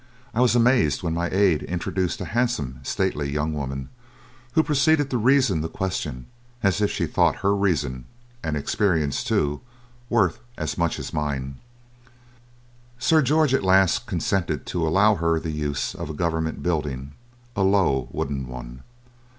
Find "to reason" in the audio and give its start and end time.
5.11-5.61